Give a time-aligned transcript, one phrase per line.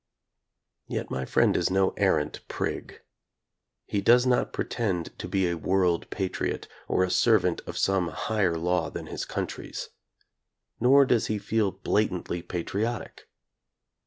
[0.87, 3.01] Yet my friend is no arrant prig.
[3.85, 8.57] He does not pretend to be a "world patriot," or a servant of some higher
[8.57, 9.89] law than his country's.
[10.79, 13.27] Nor does he feel blatantly patriotic.